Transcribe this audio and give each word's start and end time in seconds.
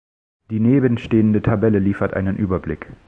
Die 0.49 0.59
nebenstehende 0.59 1.43
Tabelle 1.43 1.77
liefert 1.77 2.15
einen 2.15 2.35
Überblick. 2.35 2.87